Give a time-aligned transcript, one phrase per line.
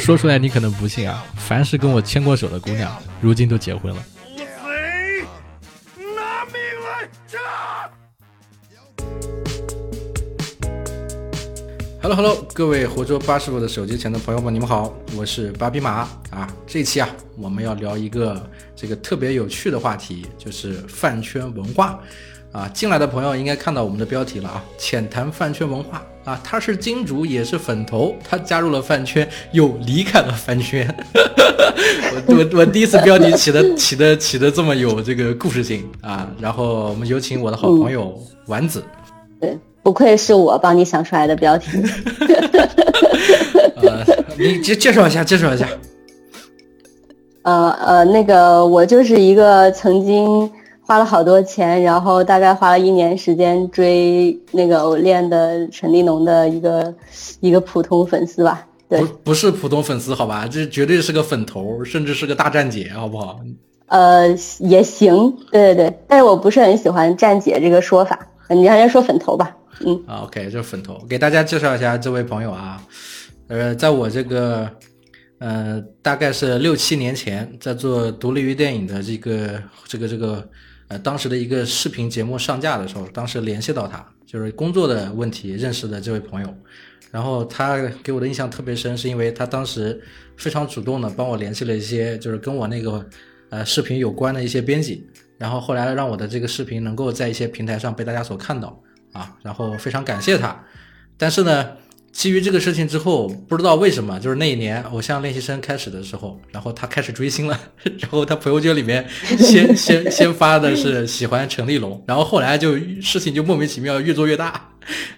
[0.02, 4.02] 说出来你可能不信啊，凡是跟我牵过手的姑娘，如今都结婚了。
[4.36, 4.42] 贼，
[6.16, 7.38] 拿命来炸
[12.00, 16.48] ！Hello Hello，各位活捉八师傅的手机前的朋友们，你们好，我是八匹马啊。
[16.66, 22.00] 这期啊，我们要聊一个这个特别有趣的话题，就是饭圈文化
[22.52, 22.66] 啊。
[22.68, 26.40] 进来的朋友应该看到我们的标题了啊，浅谈饭圈文化啊。
[26.44, 30.86] 他是金主，也是粉头，他加入了饭圈，又离开了饭圈。
[32.26, 36.28] 我我我第一次标题起的起的起的这么有这个故事性啊。
[36.40, 38.82] 然后我们有请我的好朋友丸子。
[39.40, 41.68] 对，不愧是我帮你想出来的标题。
[43.82, 44.04] 呃，
[44.38, 45.66] 你介介绍一下，介绍一下。
[47.42, 50.50] 呃呃，那个我就是一个曾经
[50.90, 56.92] 花了好多钱，然后大概花了一年时间追那个偶练的陈立农的一个
[57.38, 58.66] 一个普通粉丝吧。
[58.88, 63.38] 对不，不是普通粉丝，好吧，这绝对是个粉头，甚至是个大站姐，好不好？
[63.86, 64.26] 呃，
[64.58, 69.56] 也行，对对对，但是我不是很喜欢站姐这个说法，你还是说粉头吧。
[69.86, 72.82] 嗯，啊，OK，这是粉头，给大家介绍一下这位朋友啊，
[73.46, 74.68] 呃，在我这个，
[75.38, 80.44] 呃，大概是六七年前，在做独立于电影的这个这个这个，
[80.90, 86.54] 呃，当时的一个视频节目上架的时候，当时联系到他，就是工作的问题认识的这位朋友，
[87.12, 90.02] 然后他给我的印象特别深，是因为他当时
[90.36, 93.08] 非常主动的帮我联系了一些，就是跟我那个
[93.50, 98.78] 呃视频有关的一些编辑，然后后来让我的这个视频能够在一些平台上被大家所看到。
[99.12, 100.64] 啊，然后非常感谢他，
[101.16, 101.70] 但是呢，
[102.12, 107.58] 基于这个事情之后，不知道为什么，就是那一年偶像练习生开始的时候，然后他开始追星了，
[107.98, 109.06] 然后他朋友圈里面
[109.38, 114.70] 先 先先发的是喜欢陈立农，然后后来就事情就莫名其妙越做越大，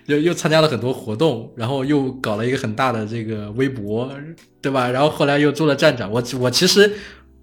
[0.07, 4.13] 又又参加了很多活动，然后又搞了一个很大的这个微博，
[4.61, 4.91] 对吧？
[4.91, 6.93] 然后后来又做了站长，我我其实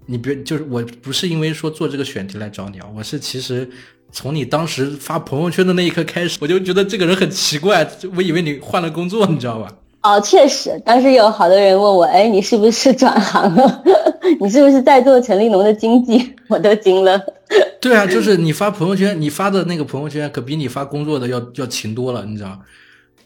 [0.06, 3.68] 你别就是我不是因为说做这个选题来找你啊，我是其实。
[4.12, 7.86] 从你当时发朋友圈的那一刻开始，我就觉得这个人很奇怪，
[8.16, 9.68] 我以为你换了工作，你知道吧？
[10.02, 13.82] 哦，确实，当时有好多人问我，哎，你是不是转行了？
[14.40, 16.34] 你是不是在做陈立农的经纪？
[16.48, 17.20] 我都惊了。
[17.80, 22.58] 对啊，就是你发朋友圈，你发的那个朋友圈可比你发工作的要要勤多了，你知道？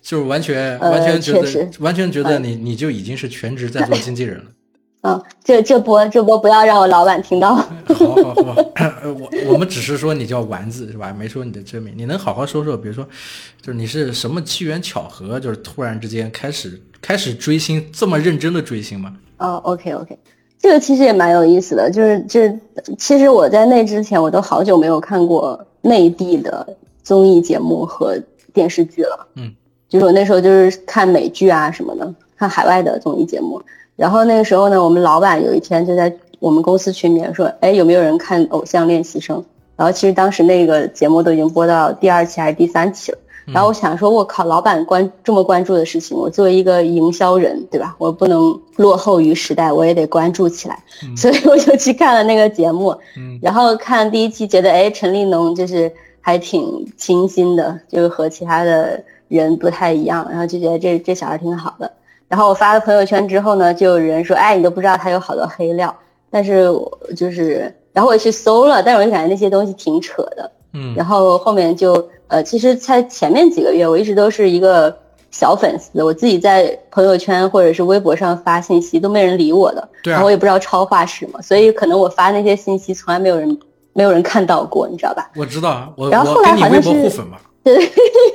[0.03, 4.45] 就是完全、呃、完全觉得确完全觉得你、你就已经是全职在做经纪人了。
[5.03, 7.67] 嗯， 这这波这波不要让我老板听到。
[8.13, 8.65] 好好好，
[9.19, 11.15] 我我们只是说你叫丸子是吧？
[11.17, 11.95] 没说你的真名。
[11.97, 13.05] 你能好好说说，比如说，
[13.61, 19.17] 就是你是什么机缘巧合，就是突然之间开始开始追星，这么认真的追星吗？
[19.39, 20.19] 哦，OK OK，
[20.59, 22.59] 这个其实也蛮有意思的，就是这
[22.97, 28.19] 其实我在那之前我都好久没有看过内地的综艺节目和
[28.53, 29.27] 电视剧了。
[29.35, 29.53] 嗯，
[29.89, 33.63] 就是我那时候就是看美剧啊什么的，看海外的综艺节目。
[33.97, 36.13] 然后那个时候呢，我们老板有一天就在
[36.45, 39.39] 我们公司群里面说：“哎，有没有人看《偶像练习生》？”
[39.77, 43.19] 然后其实当时那个节目都已经播到第二期还是第三期了。
[43.47, 47.97] 然后我想说，我靠，老板关这么关注的事情，我作为一个营销人，对吧？
[47.97, 50.79] 我不能落后于时代，我也得关注起来。
[51.03, 52.95] 嗯、所以我就去看了那个节目。
[53.17, 55.91] 嗯，然后看第一期，觉得哎，陈立农就是
[56.21, 61.91] 还挺清新的，就是和其他的人不太一样，然后就觉得这这小孩挺好的。
[62.29, 65.95] 然后我发了朋友圈之后呢，就有人说，哎，你都不知道他有好多黑料。
[66.35, 70.51] 但是我就是，然后我也去搜了，但是我就感觉那些东西挺扯的。
[70.73, 70.93] 嗯。
[70.97, 74.93] 然后后面就，呃，其实在前面几个月，我一直都是一个
[75.31, 79.89] 小粉丝，我自己在朋友圈或者是微博上发信息都没人理我的。
[80.03, 80.15] 对啊。
[80.15, 83.57] 然后我也不知道超话是什么，所以可能我发那些信息从来没有人
[83.93, 85.31] 没有人看到过，你知道吧？
[85.37, 87.39] 我知道，我然后后来好像是互粉嘛。
[87.65, 87.91] 对，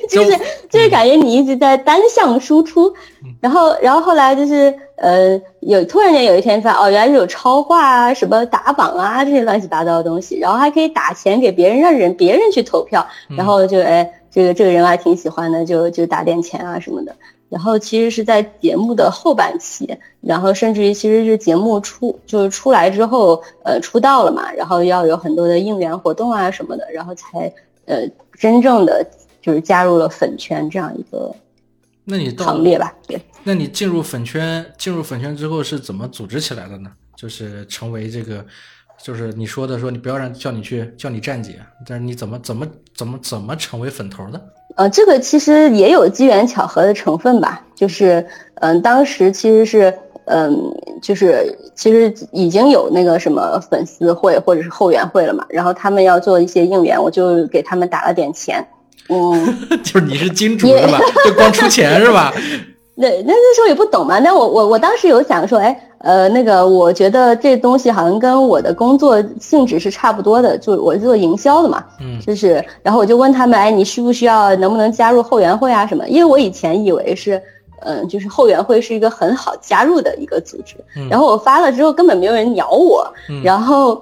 [0.09, 0.37] 就 是
[0.69, 2.91] 就是感觉你一直在单向输出，
[3.39, 13.07] 然后然后后来就是呃有突然间有一天发哦原来是有超话啊什么打榜啊这些乱七八糟的东西，然后还可以打钱给别人让人别人去投票，
[13.37, 17.15] 然后就哎这个这个人还挺喜欢的就就打点钱啊什么的，
[17.49, 27.53] 然后其实是在节目的后半期，然后甚至于其实是节目出就是出来之后呃出道了嘛，然后要有很多的应援活动啊什么的，然后才
[27.89, 28.09] 呃
[28.39, 29.05] 真正的。
[29.41, 31.33] 就是加入了粉圈这样一个，
[32.03, 32.93] 那你行列吧？
[33.07, 36.91] 对，那你进入粉圈，进入粉圈之后是怎么组织起来的呢？
[37.15, 38.45] 就是成为这个，
[39.01, 41.57] 就是你说的说你不要让叫你去叫你站姐，
[41.87, 44.39] 但是你怎么怎么怎么怎么成为粉头的？
[44.75, 48.19] 呃，这个其实也有机缘巧合的成分吧，就是
[48.55, 49.97] 嗯、呃，当时其实是
[50.29, 58.65] 嗯、呃，就是其实已经有那个什么粉丝会或者是后援会了嘛，然后他们要做一些应援，我就给他们打了点钱。
[59.09, 60.99] 嗯， 就是你是金主是吧？
[61.25, 62.31] 就光出钱是吧？
[62.95, 76.05] 那那那时候也不懂嘛，那我我我当时有想说，哎，呃，那个我觉得这东西好像跟我的工作性质是差不多的，就我是做营销的嘛，嗯就是，然后我就问他们，哎，你需不需要，能不能加入后援会啊什么？
[76.09, 77.41] 因为我以前以为是，
[77.81, 84.01] 嗯、就是后援会是一个很好加入的一个组织，嗯然后我发了之后根本没有人鸟我，嗯然后。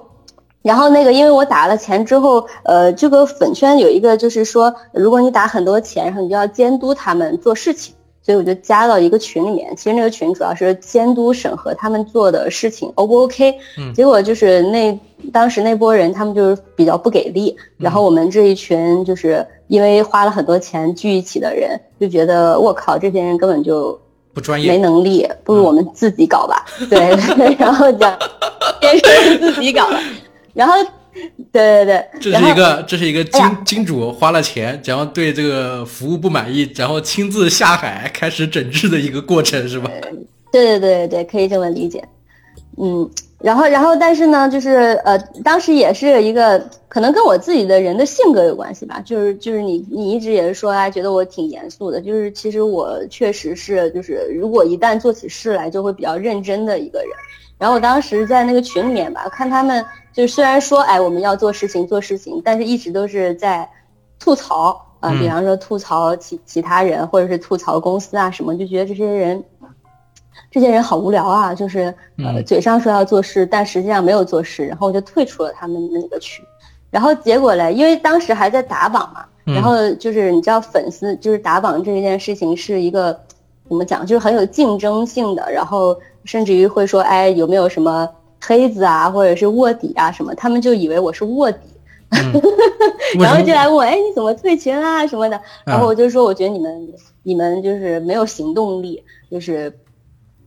[0.64, 7.96] 然后那个，因为我打了钱之后，呃，这个粉圈有一个就是说，如果你打很多钱，然后你就要监督他们做事情，
[8.28, 9.74] 所以我就加到一个群里面。
[9.78, 13.58] 其实那个群主要是监督审核他们做的事情 O 不 OK。
[13.78, 15.00] 嗯结果就是那
[15.32, 23.98] 当时那波人他们就是比较不给力，然后我们这一群就是因为花了很多钱聚一起的人，就觉得我靠，这些人根本就
[24.34, 26.66] 不专业没，能力，不如我们自己搞吧。
[26.90, 27.00] 对，
[27.58, 28.14] 然后讲，
[28.84, 29.88] 先是自己搞，
[30.54, 30.74] 然后，
[31.52, 39.90] 对对对，这是一个这是一个金哎金主花了钱，然后对这个服务不满意，然后亲自下海 开始整治的一个过程，是吧？
[40.52, 42.04] 对对对对，可以这么理解。
[42.80, 43.10] 嗯，
[43.40, 57.10] 然后然后但是呢，就是呃，当时也是一个可能跟我自己的人的性格有关系吧，就是就是你你一直也是说啊，觉得我挺严肃的，就是其实我确实是就是如果一旦做起事来就会比较认真的一个人。
[57.58, 63.70] 然后我当时在那个群里面吧，看他们就是虽然说哎我们要做事情做事情，但是一直都是在
[64.20, 69.44] 吐槽啊、嗯比方说吐槽其其他人或者是吐槽公司啊什么，就觉得这些人。
[70.50, 76.44] 这些人好无聊啊，就是呃嗯嘴上说要做事，但实际上没有做事，然后我就退出了他们那个群。
[76.90, 83.20] 然后结果嘞，因为当时还在打榜嘛，嗯然后就是你知道粉丝就是打榜这一件事情是一个
[83.68, 88.08] 怎么讲，就是很有竞争性的，然后甚至于会说，哎，有没有什么
[88.40, 91.60] 黑子啊，或者是卧底啊什么，他们就以为我是卧底，
[93.18, 93.42] 为然后？
[93.44, 95.42] 就来问我，哎，你怎么退群啊什么的。
[95.66, 96.94] 然后啊我就说，我觉得你们
[97.24, 99.74] 你们就是没有行动力，就是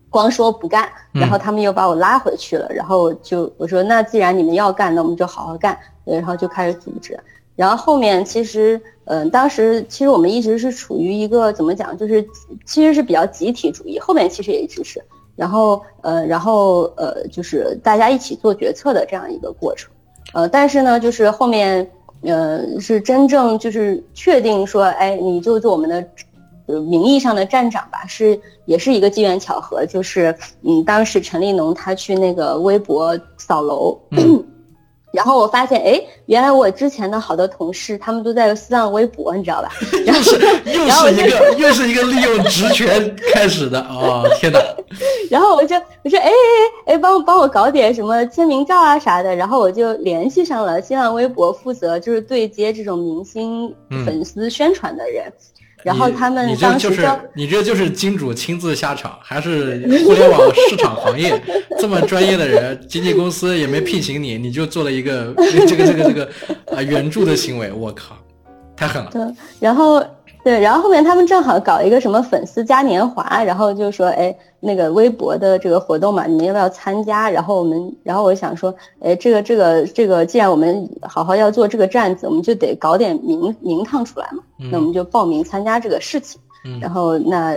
[0.08, 0.84] 光说不干。
[1.14, 2.68] 嗯然后他们又把我拉回去了。
[2.72, 5.76] 然后就我说，那既然你们要干，那我们就好好干。
[6.04, 7.18] 然后就开始组织。
[7.56, 12.26] 然后后面其实，嗯、当时其实我们一直是处于一个怎么讲，就是
[12.64, 13.98] 其实是比较集体主义。
[13.98, 15.02] 后面其实也一直是，
[15.40, 19.90] 然后呃，然后呃，就是大家一起做决策的这样一个过程。
[20.34, 21.90] 呃，但是呢，就是后面，
[22.20, 26.06] 呃，是真正就是确定说，哎，你就做我们的，
[26.66, 33.98] 呃，名义上的站长吧，是也是一个机缘巧合，就是，嗯，当时陈立农他去那个微博扫楼，
[35.12, 39.70] 然后我发现，哎，原来我之前的好多同事他们都在新浪微博，你知道吧？
[40.06, 40.32] 然后，
[40.72, 44.60] 又然后我就是一个又是一个利用职权开始的哦，天哪！
[45.30, 46.30] 然后我就我说哎哎
[46.86, 55.32] 哎哎，帮我帮我搞点什么签名照啊啥的，然后我就联系上了新浪微博负责就是对接这种明星嗯粉丝宣传的人，
[55.82, 61.40] 然后你他们你这就是当时就你这就是金主亲自下场，还是互联网市场行业
[61.78, 65.34] 这么专业的人，经纪公司也没聘请你，你就做了一个
[65.66, 66.28] 这个这个这个
[66.74, 68.16] 啊援助的行为，我靠，
[68.76, 69.10] 太狠了！
[69.12, 69.22] 对，
[69.58, 70.04] 然后
[70.42, 77.28] 对，然后后面他们正好搞一个什么粉丝嘉年华，然后就说，哎，那个微博的这个活动嘛，你们要不要参加？
[77.28, 86.40] 然后我们，然后我想说，哎，这个这个这个，既然我们好好要做这个站子，我们就得搞点名名堂出来嘛，那我们就报名参加这个事情。
[86.64, 87.56] 嗯然后那，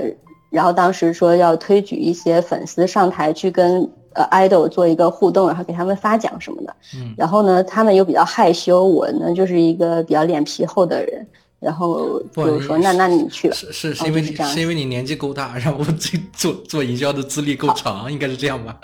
[0.50, 6.74] 然后当时说要推举一些粉丝上台去跟呃 idol 做一个互动，然后给他们发奖什么的。
[6.96, 11.28] 嗯然后呢，他们又比较害羞，我呢就是一个比较脸皮厚的人，
[11.64, 13.56] 然后就说那那你去吧。
[13.56, 18.78] 是是是哦因为你是因为你年纪够大，然后这做做营销的资历够长，应该是这样吧？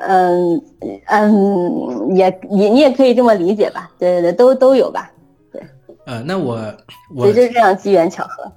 [0.00, 0.62] 嗯
[1.08, 5.10] 嗯，也也你也可以这么理解吧，对对对，都都有吧，
[5.52, 5.62] 对
[6.06, 6.58] 呃，那我
[7.14, 8.50] 我就是这样机缘巧合。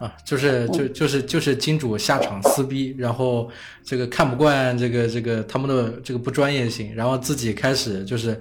[0.00, 3.50] 啊，就是就就是就是金主下场撕逼，然后
[3.84, 8.40] 这个看不惯这个这个他们的这个不专业性，然后自己开始就是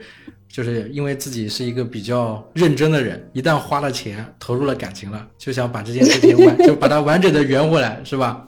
[0.52, 8.48] 就是因为自己是一个比较认真的人，一旦花了钱投入了感情了，就想把这件事情完 就把它完整的圆回来，是吧？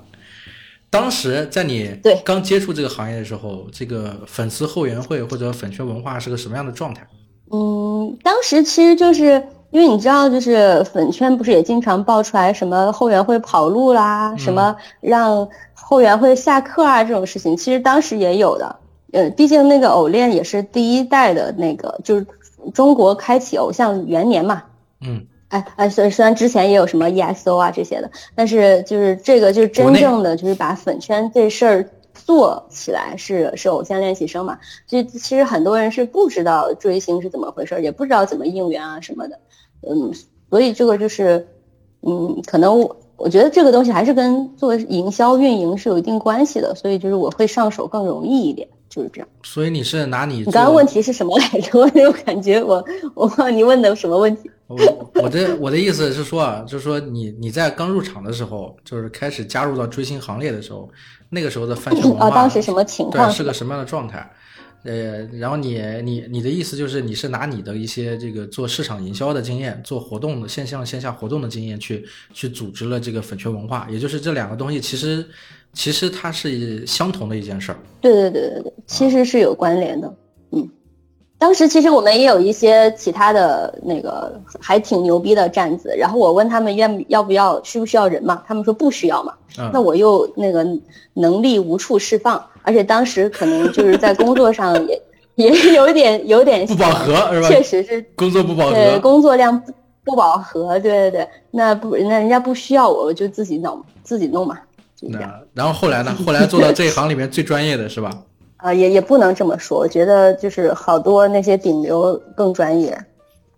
[0.89, 7.07] 当时在你对刚接触这个行业的时候，这个粉丝后援会或者粉圈文化是个什么样的状态？
[7.49, 18.80] 嗯，当时其实就是因为你知道，就是粉圈不是也经常爆出来什么后援会跑路啦，什么让后援会下课啊这种事情，其实当时也有的。
[19.11, 22.25] 呃，毕竟那个偶练也是第一代的那个，就是
[22.73, 24.63] 中国开启偶像元年嘛。
[25.01, 34.59] 嗯，哎哎，虽虽然之前也有什么 EXO 啊这些的，但是就是这个就是真正的就是把粉圈这事儿做起来是是偶像练习生嘛。
[34.87, 39.39] 所以其实很多人是不知道追星是怎么回事儿，也不知道怎么应援啊什么的。
[39.81, 40.13] 嗯，
[40.49, 41.47] 所以这个就是
[42.01, 49.27] 嗯，可能我我觉得这个东西还是跟做营销运营是有一定关系的，所以就是我会上手更容易一点，就是这样。
[49.41, 51.79] 所以你是拿你你刚刚问题是什么来着？
[51.81, 54.51] 我感觉我我忘了你问的什么问题。
[54.67, 60.89] 我我的我的意思是说啊，就是说你你在刚入场的时候，就是开始加入到追星行列的时候，
[61.29, 63.27] 那个时候的饭 圈文化，啊，当时什么情况？
[63.27, 64.29] 对，是个什么样的状态？
[64.83, 75.23] 呃，然后你你你的意思就是你是拿你的一些这个做市场营销的经验，做活动的线上线下活动的经验去去组织了这个粉圈文化，也就是这两个东西其实
[75.73, 77.77] 其实它是相同的一件事儿。
[77.99, 80.13] 对对对对对，其实是有关联的。
[80.51, 80.69] 嗯，
[81.37, 89.33] 当时其实我们也有一些其他的那个还挺牛逼的站子，然后我问他们愿要不要需不需要人嘛，他们说不需要嘛。
[89.73, 90.65] 那我又那个
[91.13, 92.43] 能力无处释放。
[92.63, 95.01] 而且当时可能就是在工作上也
[95.33, 97.47] 也有点有点不饱和是吧？
[97.47, 99.73] 确实是工作不饱和，对工作量不
[100.03, 104.59] 不饱和，对对对，那不那人家不需要我，我就自己弄自己弄嘛，
[105.01, 105.33] 就这样。
[105.53, 106.15] 然后后来呢？
[106.25, 108.23] 后来做到这一行里面最专业的是吧？
[108.57, 112.97] 啊，也也不能这么说，我觉得就是好多那些顶流更专业，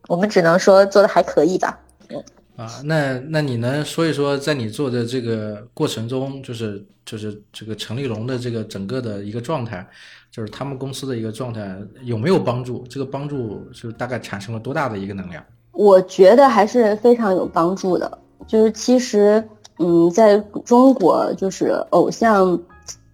[0.08, 1.78] 我们只能说做的还可以吧。
[2.10, 2.24] 嗯
[2.56, 9.86] 啊，那那你能说一说，在你做的这个过程中，就是就是这个陈立龙的这个整个的一个状态，
[10.32, 12.86] 就是他们公司的一个状态有没有帮助？
[12.88, 15.44] 这个帮助就大概产生了多大的一个能量？
[15.72, 18.20] 我觉得还是非常有帮助的。
[18.48, 19.44] 就是其实，
[19.80, 22.60] 嗯，在中国，就是偶像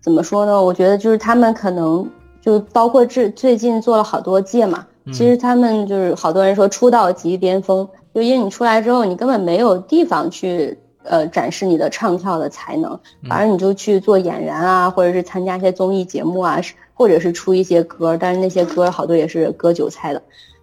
[0.01, 0.61] 怎么说呢？
[0.61, 2.07] 我觉得就是他们可能
[2.41, 7.87] 就包括这最近做了好多届嘛，其实他们就是好多人说出道即巅峰。
[8.13, 12.99] 就因为你出来之后，你根本没有地方去呃展示你的唱跳的才能，
[13.29, 16.59] 反而你就去做演员啊，或者是参加一些综艺节目啊，
[16.95, 20.21] 或者是出一些歌，但是那些歌好多也是割韭菜的。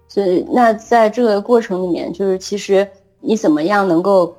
[0.09, 2.87] 所以那在这个过程里面，就是其实
[3.21, 4.35] 你怎么样能够，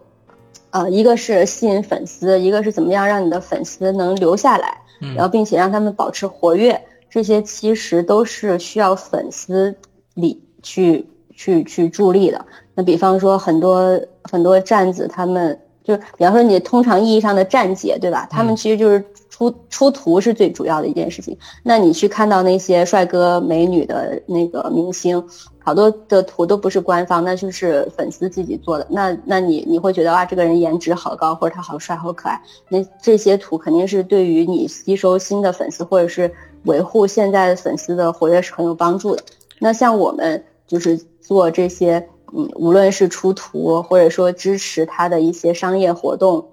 [0.77, 4.77] 呃，一个是吸引粉丝，一个是怎么样让你的粉丝能留下来，
[5.15, 6.79] 然后并且让他们保持活跃，
[7.09, 9.75] 这些其实都是需要粉丝
[10.13, 12.45] 里去去去助力的。
[12.75, 18.27] 那比方说很多很多站子，他们就比方说你通常意义上的站姐，对吧？
[18.29, 21.35] 他们其实就是出出图是最主要的一件事情。
[21.63, 25.27] 那你去看到那些帅哥美女的那个明星，
[25.67, 28.87] 好多的图都不是官方，那就是粉丝自己做的。
[28.89, 32.41] 那那你你会觉得啊，这个人颜值好高，或者他好帅好可爱。
[32.69, 36.33] 那这些图肯定是对于你吸收新的粉丝，或者是
[36.63, 39.23] 维护现在的粉丝的活跃是很有帮助的。
[39.59, 42.07] 那像我们就是做这些。
[42.33, 46.49] 嗯，无论是出图，或者说支持他的一些商业活动，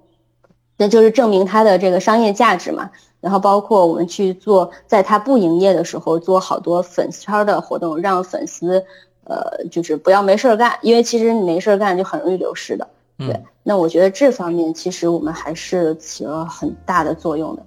[0.76, 2.90] 那就是证明他的这个商业价值嘛。
[3.24, 8.84] 然后包括我们去做，在他不营业的时候，做好多粉丝圈的活动，让粉丝，
[9.24, 12.86] 呃，就是不要没事儿干，因为其实你没事儿干就很容易流失的。
[13.16, 17.62] 对，那我觉得这方面其实我们还是起了很大的作用的。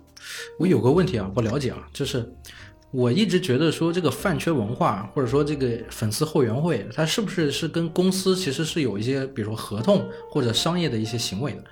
[0.60, 2.32] 我有个问题啊，不了解啊，就是。
[2.92, 11.64] 我一直觉得说这个饭圈文化，或者说这个粉丝后援会，它是不是是跟公司其实是有一些，比如说合同或者商业的一些行为的，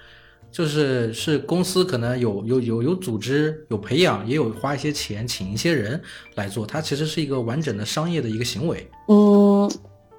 [0.55, 6.00] 就是是公司可能有有有有组织、有培养，也有花一些钱请一些人
[6.35, 8.89] 来做，它其实是一个完整的商业的一个行为。
[9.09, 9.69] 嗯，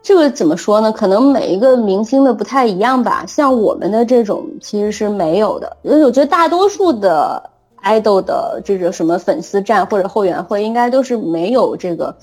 [0.03, 0.93] 这个怎么说呢？
[0.93, 3.25] 可能每一个明星的不太一样吧。
[3.27, 7.51] 像我们的这种其实是没有的，因为我觉得大多数的。
[7.83, 12.17] 爱豆的这个什么粉丝站或者后援会，应该都是没有这个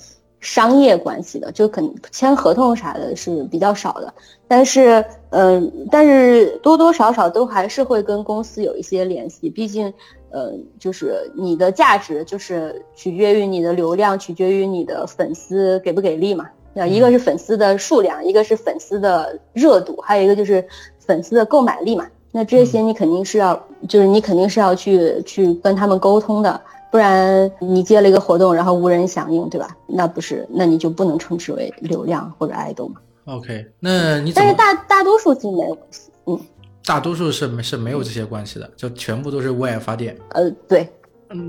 [0.44, 4.12] 商业关系的，就肯签合同啥的是比较少的。
[4.46, 9.90] 但是，嗯，但是多多少少都还是会跟公司有一些联系，毕竟，
[10.28, 16.46] 呃，就是你的价值就是取决于你的流量，取决于你的粉丝给不给力嘛。
[16.74, 20.62] 那一个是粉丝的数量，一个是粉丝的热度，还有一个就是
[20.98, 22.06] 粉丝的购买力嘛。
[22.30, 23.58] 那这些你肯定是要，
[23.88, 26.60] 就是你肯定是要去去跟他们沟通的，
[26.94, 29.76] 不然你接了一个活动，然后无人响应，对吧？
[29.88, 33.00] 那不是，那你就不能称之为流量或者爱豆嘛。
[33.24, 36.40] OK，那你但是大大多数其实没有关系，嗯，
[36.84, 40.16] 大多数是没是没有这些关系的，就全部都是为爱发电。
[40.28, 40.88] 呃，对。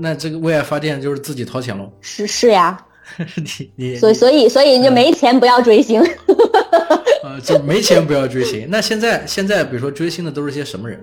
[0.00, 1.88] 那这个为爱发电就是自己掏钱喽？
[2.00, 2.84] 是是呀。
[3.36, 6.02] 你你所以所以所以就没钱不要追星。
[7.22, 8.66] 呃，就没钱不要追星。
[8.68, 10.98] 那现在现在比如说追星的都是些什么人？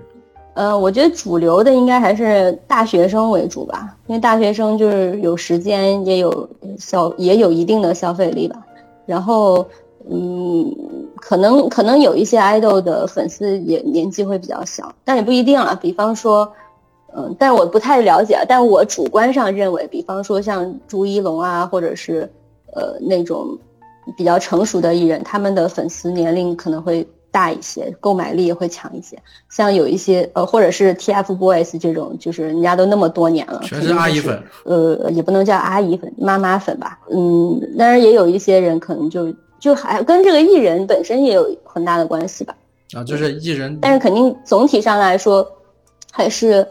[0.54, 8.56] 呃，我觉得主流的应该还是大学生为主吧，因为大学生就是有时间，也有消也有一定的消费力吧。
[9.04, 9.66] 然后，
[10.08, 10.74] 嗯，
[11.16, 15.78] 可能可能有一些爱豆的粉丝也年纪会比较小，但也不一定啊。
[15.80, 16.50] 比方说，
[17.16, 22.30] 嗯，但我不太了解，但我主观上认为，比方说像朱一龙啊，或者是
[22.72, 23.58] 呃那种。
[24.18, 29.18] 比较成熟的艺人，他们的粉丝年龄可能会大一些，购买力也会强一些。
[29.50, 37.00] 像有一些呃，或者是 TFBOYS 这种，就是人家都那么多年了，全是阿姨粉，呃，也不能叫阿姨粉，妈妈粉吧。
[37.10, 42.54] 嗯，当然也有一些人可能就就还跟这个艺人本身也有很大的关系吧。
[42.92, 45.44] 啊，就是艺人，但是肯定总体上来说，
[46.12, 46.64] 还是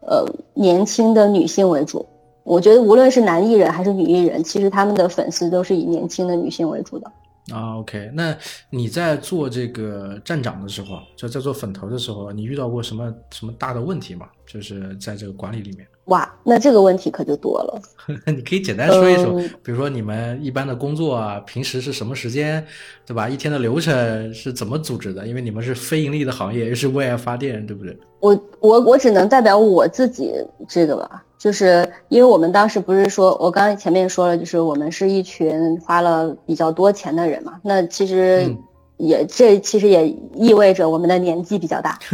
[0.00, 2.04] 呃年轻的女性为主。
[2.42, 7.10] 我觉得无论是男艺人还是女艺人，其实他们的粉丝都是以年轻的女性为主的。
[7.52, 8.36] 啊，OK，那
[8.70, 14.26] 你在做这个站长的时候，就在做粉头的时候，你遇到过什么什么大的问题吗？
[14.46, 15.86] 就是在这个管理里面。
[16.06, 17.80] 哇，那这个问题可就多了。
[18.26, 22.66] 你可以简单说一说，比如说你们一般的工作啊，平时是什么时间，
[23.06, 23.28] 对吧？
[23.28, 25.26] 一天的流程是怎么组织的？
[25.26, 27.96] 因为你们是非盈利的行业，又是为爱发电，对不对？
[28.18, 30.32] 我我我只能代表我自己
[30.68, 31.24] 这个吧。
[31.40, 37.58] 就是因为我们当时不是说，我刚才前面说了，就是我们是一群花了比较多钱的人嘛。
[37.62, 38.54] 那其实
[38.98, 41.98] 也这其实也意味着我们的年纪比较大。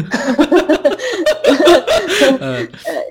[2.41, 2.65] 呃，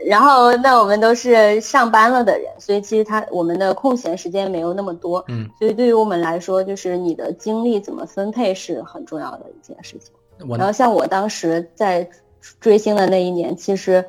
[0.08, 5.22] 然后那我们都是上班了的人，所以其实他我们的空闲时间没有那么多。
[5.28, 10.14] 嗯，所以对于我们来说，就是你的精力怎么分配是很重要的一件事情。
[10.58, 12.10] 然后像我当时在
[12.62, 14.06] 追星的那一年，其实。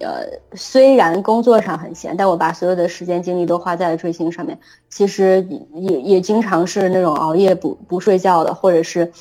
[0.00, 4.58] 呃，虽然工作上很闲，但我把所有的时间精力都花在了追星上面。
[4.88, 9.12] 其实也也经常是那种熬夜不不睡觉的，或者是。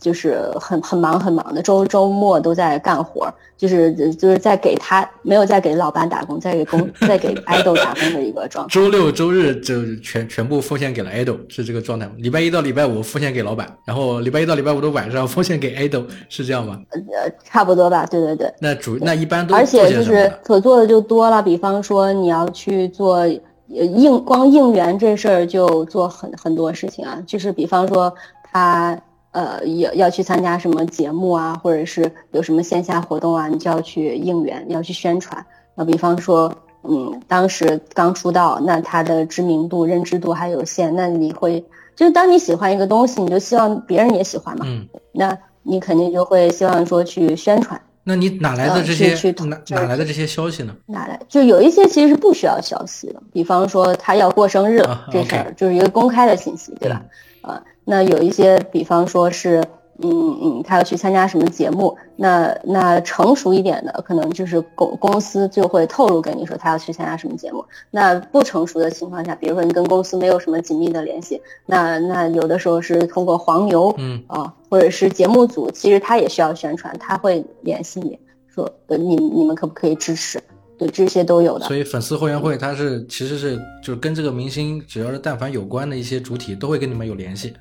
[0.00, 8.72] 就是很很忙很忙的，周周末都在干活，就是就是在给他没有在给老板打工，在给工在给 爱豆打工的一个状态。
[8.72, 12.12] 周六周日就全全部奉献给了爱豆，是这个状态吗？
[12.16, 16.80] 礼拜一到礼拜五奉献给老板，然后礼拜一到礼拜五的晚上奉献给爱豆，是这样吗？
[16.92, 18.50] 呃，差不多吧，对对对。
[18.58, 23.26] 那主那一般都而且就是可做的就多了，比方说你要去做
[23.68, 28.10] 应光应援这事儿就做很很多事情啊，就是比方说
[28.50, 28.98] 他。
[29.32, 35.44] 呃，要要去参加什么节目啊，或者是有什么线下活动啊，你就要去应援，要去宣传。
[35.76, 44.64] 那比方说，嗯，当时刚出道，那他的知名度、认知度还有限，那你会就是当你喜欢一个东西，你就希望别人也喜欢嘛。
[44.68, 44.88] 嗯。
[45.12, 47.80] 那你肯定就会希望说去宣传。
[48.02, 50.74] 那你哪来的这些哪哪来的这些消息呢？
[50.86, 51.20] 哪来？
[51.28, 57.02] 就有一些其实是不需要消息的，比方说他要过生日了这事儿，就是一个公开的信息，对吧？
[57.42, 57.62] 啊。
[57.90, 59.64] 那有一些，比方说是，
[59.98, 67.64] 嗯嗯，他要去参加什么节目，那那成熟一点的，可能就是公公司就会透露跟你说他要去参加什么节目。
[67.90, 78.16] 那不成熟的情况下，比如说你跟公司没有什么紧密的联系，那那有的时候是通过黄牛，嗯啊，或者是节目组，其实他也需要宣传，他会联系你
[78.54, 80.40] 说，呃，你你们可不可以支持？
[80.78, 81.66] 对，这些都有的。
[81.66, 87.52] 所以粉丝后援会它是其实是就是跟这个明星只要是但凡有关的一些主体都会跟你们有联系。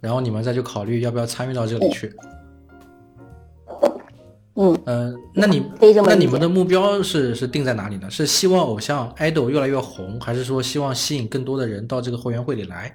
[0.00, 2.14] 然后你们再去考虑要不要参与到这里去。
[4.58, 5.62] 嗯呃，那你
[6.06, 8.10] 那你们的目标是是定在哪里呢？
[8.10, 12.94] 是希望偶像 idol 越来越红，还是说希望吸引更多的人到这个后援会里来？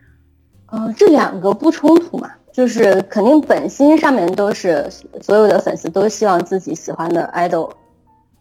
[0.72, 4.90] 呃，这两个不冲突嘛，就是肯定本心上面都是
[5.22, 7.72] 所有的粉丝都希望自己喜欢的 idol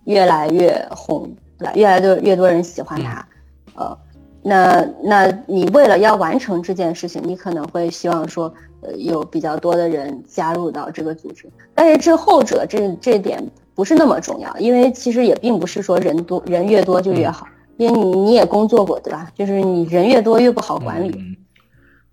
[0.04, 3.28] 越来越红，对吧越来越越多人喜欢他，
[3.74, 3.98] 呃。
[4.42, 11.50] 那那你为了要完成这件事情，你可能会希望说，呃，有比较多的人加入到这个组织。
[11.74, 13.42] 但是这后者这这点
[13.74, 19.30] 不是那么重要，因为其实也并不是说人多人越多就越好，因为你你也工作过，对吧？
[19.34, 21.14] 就是你人越多越不好管理。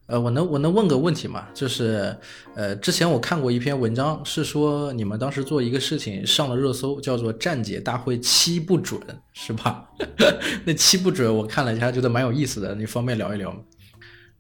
[0.07, 1.47] 呃，我能我能问个问题吗？
[1.53, 2.15] 就是，
[2.55, 8.99] 呃，之前我看过一篇文章，是说你们当时做一个事情上了热搜，叫做“站姐大会七不准”，
[9.33, 9.85] 是吧？
[10.63, 13.57] 那七不准我看了一下，觉得蛮有意思的，你方便聊一聊吗？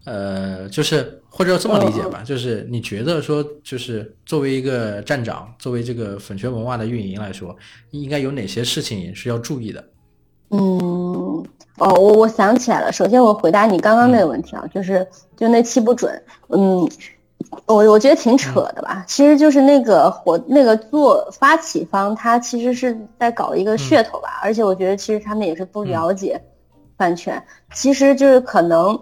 [0.05, 7.53] 呃，就是或者这么理解吧，就是你觉得说，就是作为一个站长，作为这个粉圈文化的运营来说，
[7.91, 9.85] 应该有哪些事情是要注意的？
[10.51, 11.06] 嗯。
[11.77, 12.91] 哦，我我想起来了。
[12.91, 16.19] 首先，我回答你刚刚那个问题啊，就是就那期不准。
[16.49, 16.89] 嗯，
[17.67, 19.03] 我我觉得挺扯的吧。
[19.07, 24.39] 其实就是那个活那个做发起方，他其实是在搞一个噱头吧。
[24.41, 26.41] 而且我觉得其实他们也是不了解
[26.95, 27.41] 版权。
[27.73, 28.99] 其实就是可能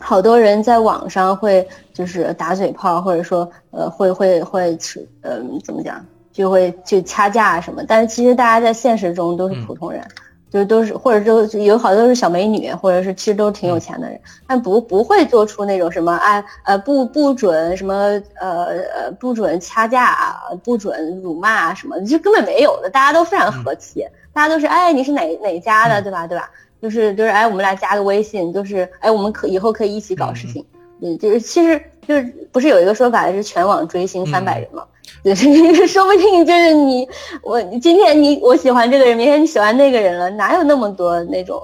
[0.00, 4.76] 好多人在网上会就是打嘴炮，或者说呃会会会
[5.22, 7.84] 嗯怎么讲，就会就掐架什么。
[7.86, 10.02] 但是其实大家在现实中都是普通人。
[10.50, 17.94] 就是都是，或者都有好多都是小美女，或者是其实都挺有钱的人，但不不会做出那种什么哎呃不不准什么
[18.40, 26.26] 呃呃不准掐架，不准辱骂什么，就根本没有的，大家都非常和气，大家都是哎你是哪哪家的对吧？
[26.26, 26.50] 对吧？
[26.82, 30.64] 就是就是哎我们俩加个微信，就是哎我们可以后可以一起搞事情，
[31.00, 34.84] 嗯就是其实就是不是有一个说法是全网追星三百人吗？
[35.24, 37.08] 就 是说不定就是你
[37.42, 41.60] 我今天你我喜欢这个人，明天你喜欢那个人了，哪有那么多那种，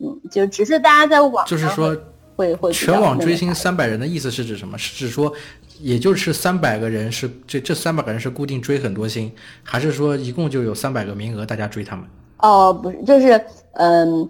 [0.00, 1.96] 嗯，就只是大家在网就是说
[2.36, 4.78] 会会全网追星三百人的意思是指什么？
[4.78, 5.32] 是指说，
[5.80, 9.30] 也就是三百个人是这这三百个人是固定追很多星，
[9.62, 12.04] 还是说一共就有三百个名额大家追他们？
[12.38, 14.28] 哦，不是，就是嗯。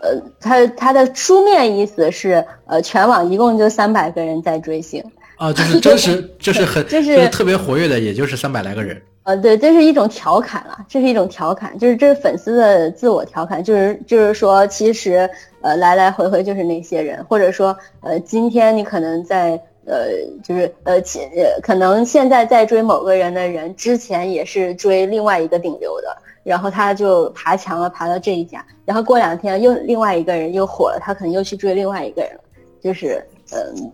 [0.00, 5.02] 呃，他他的书面意思是，呃，全网一共就三百个人在追星
[5.38, 9.00] 啊，就是真实，就是很， 就是特别活跃的，也就是三百来个人。
[9.22, 15.28] 呃，对，这是一种调侃啊，这是一种调侃，就是这是粉丝的自我调侃，就是就是说，其实
[15.60, 19.50] 呃，来来回回就是那些人，或者说呃，今天你可能在
[19.84, 20.08] 呃，
[20.42, 21.00] 就是呃，
[21.62, 26.16] 可能现在在追某个人的人，之前也是追另外一个顶流的。
[26.44, 28.64] 然后他就爬墙了，爬到这一家。
[28.86, 32.40] 然后过两天又另外一个人又火了，他可能又去追另外一个人了。
[32.80, 33.22] 就是
[33.52, 33.92] 嗯，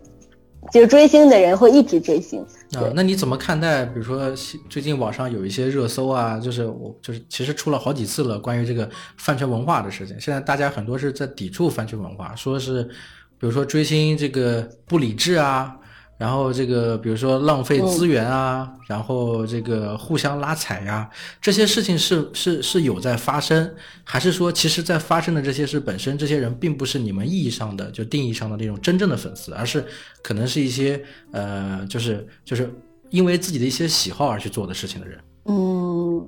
[0.71, 2.41] 就是追星的人会一直追星
[2.73, 2.91] 啊。
[2.93, 3.85] 那你怎么看待？
[3.85, 4.31] 比如说
[4.69, 10.19] 最近网上有一些热搜啊，就是我就是其实出了好几次了，关于这个饭圈文化的事情。
[10.19, 15.75] 现在大家很多是在抵触饭圈文化，说是比如说追星这个不理智啊。
[16.17, 21.09] 然后这个，比如说浪费资源啊，然后这个互相拉踩呀，
[21.41, 23.69] 这些事情是是是有在发生，
[24.05, 29.85] 还是说，其实在发生的这些事本身，这些人并不是你们意义上的就定义上的那种真正的粉丝，而是
[30.23, 32.73] 可能是一些呃，就是就是
[33.09, 35.19] 因为自己的一些喜好而去做的事情的人。
[35.47, 36.25] 嗯，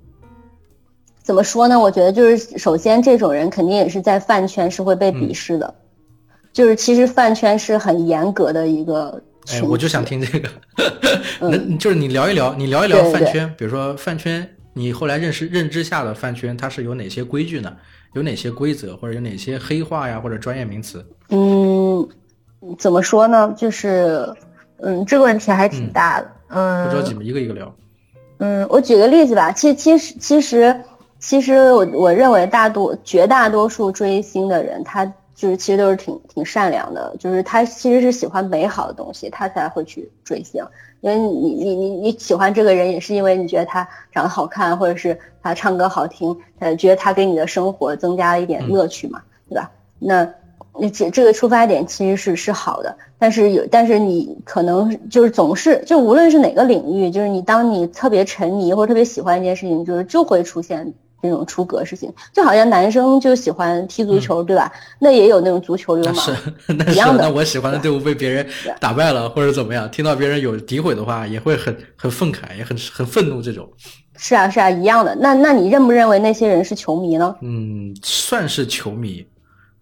[1.24, 1.80] 怎么说呢？
[1.80, 5.76] 我觉得就是首先，这种人肯定也是在饭圈是会被鄙视的，
[6.52, 9.24] 就是其实饭圈是很严格的一个。
[9.52, 10.50] 哎，我就想听这个，
[11.40, 17.74] 那就是你聊一聊，你聊一聊饭圈，比如说饭圈，你后来认识认知下的饭圈，它是有哪些规矩呢？
[18.14, 21.06] 有哪些规则，或者有哪些黑话呀，或者专业名词？
[21.30, 22.08] 嗯，
[22.78, 23.54] 怎么说呢？
[23.56, 24.34] 就是，
[24.80, 26.32] 嗯，这个问题还挺大的。
[26.50, 27.74] 嗯，不着急嘛，一个一个聊。
[28.40, 29.52] 嗯，我举个例子吧。
[29.52, 30.76] 其其实其实
[31.20, 35.12] 其实我我认为大多绝大多数追星的人，他。
[35.38, 40.66] 就是其实都是挺挺善良的，就是他其实是喜欢美好的东西，他才会去追星。
[41.02, 49.70] 因为你你你你喜欢这个人，也是因为你觉得他长得好看，或者是他唱歌好听，呃，觉得他给你的生活增加了一点乐趣嘛，对吧？
[50.00, 50.28] 那
[50.74, 60.96] 那这这个出发点其实是是好的，但是有但是你可能就是总是就无论是哪个领域，就是你当你特别沉迷或者特别喜欢一件事情，就是就会出现。
[61.22, 64.72] 这种出格事情，就好像男生就喜欢踢足球，对吧？
[65.00, 66.26] 那也有那种足球流氓，
[66.94, 67.24] 一样的。
[67.24, 68.48] 那我喜欢的队伍被别人
[68.80, 73.42] 打败了，或者怎么样，听到别人有诋毁的话，也会很很愤慨，也很很愤怒。
[73.42, 73.68] 这种
[74.16, 75.16] 是啊，是啊，一样的。
[75.16, 77.36] 那那你认不认为那些人是球迷呢？
[77.42, 79.26] 嗯，算是球迷，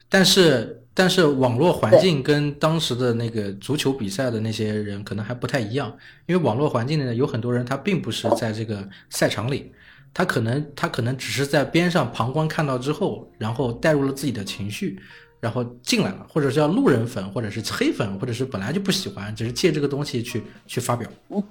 [0.10, 5.94] 但是但是网络环境跟当时的那个足球比赛的那些人可能还不太一样，
[6.28, 9.74] 因为网络环境呢，有很多人他并不是在这个赛场里。
[10.18, 14.98] 他可能，他可能只是在边上旁观看到之后，然后带入了自己的情绪，
[15.42, 21.06] 然后进来了，或者是叫路人粉，或者是黑粉，或者是本来就不喜欢，只是借这个东西去去发表。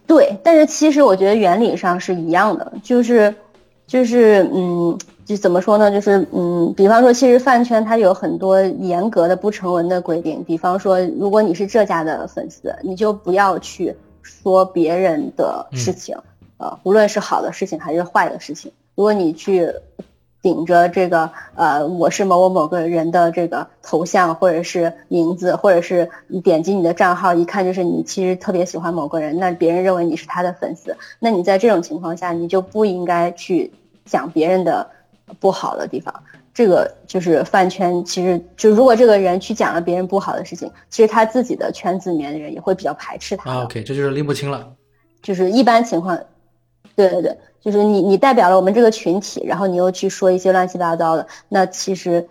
[0.06, 3.34] 对，但是其实我觉得原理上是一样的，就是，
[3.86, 5.90] 就是，嗯，就怎么说呢？
[5.90, 16.16] 就是，嗯，比方说，其实饭圈它有很多严格的不成文的规定，比方说，如果你是这家的粉丝，你就不要去说别人的事情。
[16.56, 19.72] 呃，无论是好的事情还是坏的事情，如果你去
[20.40, 33.72] 顶着这个呃，我是某某某个人的这个头像或者是名字，或者是你点击你的账号，一看就是你其实特别喜欢某个人，那别人认为你是他的粉丝，那你在这种情况下，你就不应该去
[34.04, 34.86] 讲别人的
[35.40, 36.14] 不好的地方。
[36.52, 43.50] 这个就是饭圈，其实就如果这个人去讲了别人不好的事情，其实他自己的圈子里面的人也会比较排斥他。
[43.50, 44.74] 啊，OK，这就是拎不清了。
[45.22, 46.20] 就是一般情况。
[46.96, 52.24] 对对对，就是你，你代表了我们这个群体，然后你又去说一些乱七八糟的，那其实，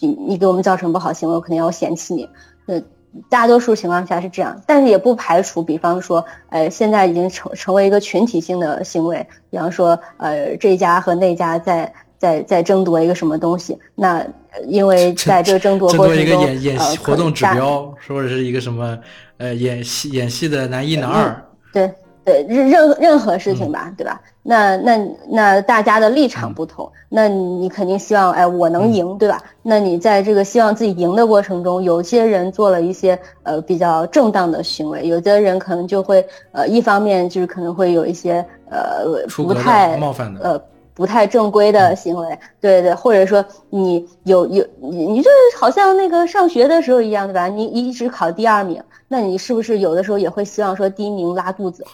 [0.00, 2.28] 你你给我们造成不好行为，我肯定要嫌弃你。
[2.64, 2.82] 那
[3.28, 14.26] 大多数情况下是这样，但是也不排除，比方说，呃，现在已经成成为一个群体性的行为，比方说，呃，这家和那家在在在争夺一个什么东西，那
[14.66, 18.98] 因为在这个争夺过程中，争夺一个演演戏活动指标，或者是一个什么，
[19.38, 21.90] 呃，演戏演戏的男一男二，对。
[22.26, 24.20] 对任任任何事情吧，对吧？
[24.42, 29.40] 那那那大家的立场不同，那你肯定希望哎我能赢，对吧？
[29.62, 39.04] 那你在这个希望自己赢的过程中，有些人做了一些呃比较正当的行为，有的人可能就会呃一方面就是可能会有一些呃
[39.36, 40.60] 不太冒犯的呃
[40.96, 47.48] 不太正规的行为，对对，或者说你有有你你这好像那个上学的时候一样，对吧？
[47.48, 48.82] 你一直考第二名。
[49.06, 51.84] 那你是不是有的时候也会希望说第一名拉肚子？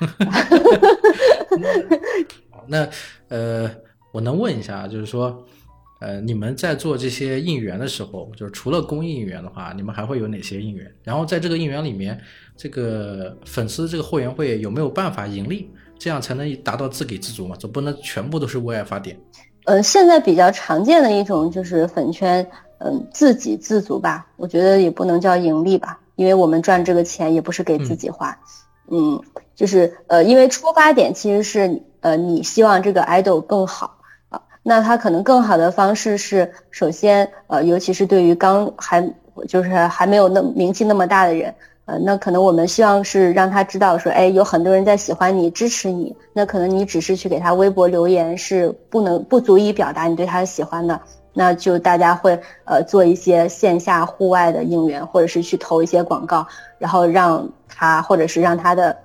[2.68, 2.88] 那
[3.28, 3.68] 呃，
[4.12, 5.44] 我能问一下，就是说，
[6.00, 10.90] 呃，你们在做这些应援的时候，就是除了公益应援的话，你们还会有哪些应援？
[11.02, 12.18] 然后在这个应援里面，
[12.56, 15.68] 这个粉丝这个后援会有没有办法盈利？
[16.02, 17.54] 这样才能达到自给自足嘛？
[17.56, 19.16] 总不能全部都是为爱发电。
[19.66, 22.44] 呃，现在比较常见的一种就是粉圈，
[22.78, 24.26] 嗯，自给自足吧。
[24.36, 28.36] 我觉得也不能叫盈利吧，因为我们赚这个钱也不是给自己花，
[28.90, 29.22] 嗯，
[29.54, 39.08] 就是呃，因为出发点其实是呃，你希望这个 idol 更好啊，那他可能更好的方式是，首先呃，尤其是对于刚还
[39.46, 41.54] 就是还没有那名气那么大的人。
[41.84, 46.14] 呃，那可能我们希望是让他知道说，哎，有很多人在喜欢你，支持你。
[46.32, 51.00] 那可能你只是去给他微博留言是不能不足以表达你对他的喜欢的。
[51.34, 56.46] 那就大家会呃做一些线下户外的应援，或者是去投一些广告，
[56.78, 58.96] 然后让他或者是让他的，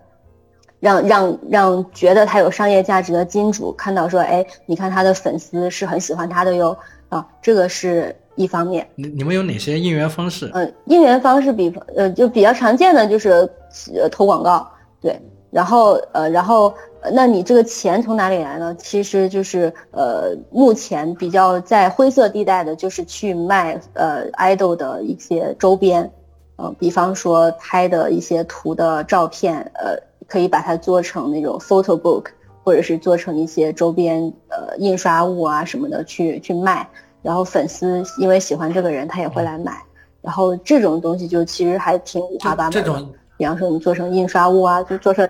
[0.80, 6.78] 让让让觉得他有商业价值的金主看到说，哎，你看他的粉丝是很喜欢他的哟
[7.10, 8.16] 啊，这个是。
[8.38, 10.50] 一方面，你你们有哪些应援方式？
[10.54, 13.30] 嗯，应援方式比呃就比较常见的就是
[13.94, 14.66] 呃投广告，
[15.02, 15.20] 对，
[15.52, 16.74] 然后呃然后
[17.12, 18.76] 那你这个钱从哪里来呢？
[18.78, 26.10] 其实就是呃目前比较在灰色地带的就是去卖呃 idol 的一些周边，
[26.58, 29.98] 嗯，比方说拍的一些图的照片，呃
[30.28, 32.26] 可以把它做成那种 photo book，
[32.64, 36.88] 或者是做成一些周边呃印刷物啊什么的去去卖。
[37.22, 39.82] 然后粉丝因为喜欢这个人，他也会来买。
[40.22, 42.72] 然后这种东西就其实还挺五花八门。
[42.72, 45.26] 这种，比方说你做成印刷物啊，就做成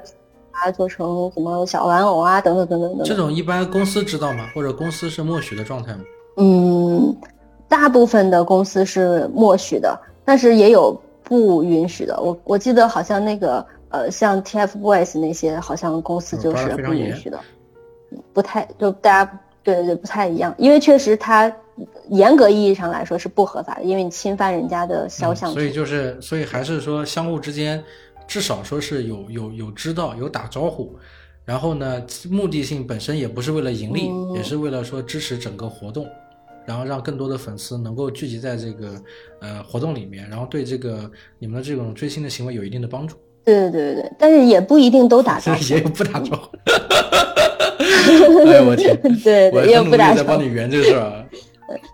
[0.52, 3.06] 啊，做成什么小玩偶啊，等等等等等。
[3.06, 4.50] 这种一般公司知道吗？
[4.56, 6.00] 或者公司是默许的状态吗？
[6.38, 7.16] 嗯，
[7.68, 9.96] 大部分的公司是默许的，
[10.26, 12.20] 但是也有不允许的。
[12.20, 17.40] 我我记得好像那个呃，像 TFBOYS 那些，好像公司就是不允许的，
[18.34, 21.54] 不太就大家对对对不太一样，因为确实他。
[22.10, 25.62] 严格意义上来说是不合法的，因为你侵犯人家的肖像权。
[25.62, 27.84] 所以就是，所以还是说相互之间，
[28.28, 30.96] 至少说是有有有知道有打招呼，
[31.46, 36.08] 然后呢，目的性本身也不是为了盈利，也是为了说支持整个活动，
[36.66, 39.02] 然后让更多的粉丝能够聚集在这个
[39.40, 41.10] 呃活动里面，然后对这个
[41.40, 43.16] 你们的这种追星的行为有一定的帮助。
[43.46, 46.58] 对对对对对，但是也不一定都打招呼， 也有不打招呼。
[48.08, 48.98] 哎呦我天！
[49.24, 50.18] 对对，也有不打招呼。
[50.18, 51.24] 在帮你圆这个事儿啊。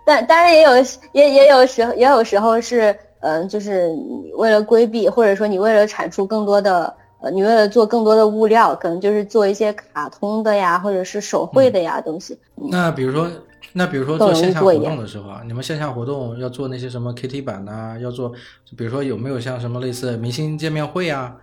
[0.04, 0.70] 但当然也有
[1.12, 3.88] 也也有时候也有时候是嗯，就是
[4.36, 12.38] 为了规避，或者说你为了产出更多的呃，你为了做更多的物料，可能就是做一些卡通的呀，或者是手绘的呀东西。
[12.54, 13.30] 那比如说，
[13.72, 18.30] 那比如说做线下活动的时候啊，你们线下活动要做那些什么 KT 版呐，要做，
[18.76, 21.34] 比如说有没有像什么类似明星见面会呀，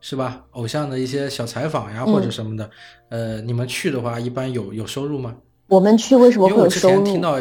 [0.00, 0.42] 是吧？
[0.52, 2.70] 偶像的一些小采访呀，或者什么的，
[3.10, 5.36] 呃，你们去的话一般有有收入吗？
[5.68, 7.04] 我们去为什么会有收入？
[7.04, 7.36] 听到。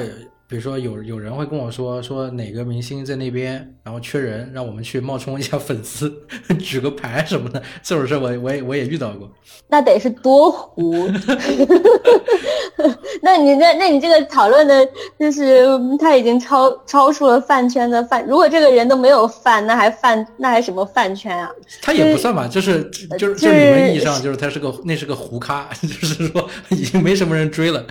[0.48, 6.14] 比如说有有人会跟我说说哪个明星在那边，然后缺人，让我们去冒充一下粉丝，
[6.62, 9.28] 举个牌什么的，这种事我我也我也遇到过。
[9.68, 11.10] 那得是多糊。
[13.22, 15.66] 那你那那你这个讨论的，就是
[15.98, 18.24] 他已经超超出了饭圈的饭。
[18.28, 21.50] 如果这个人都没有饭，那还饭那还什么饭圈啊？
[21.82, 22.84] 他也不算吧，就是
[23.18, 27.84] 就是就你们意义上，就是他是个那是个糊咖， 就是说已经没什么人追了。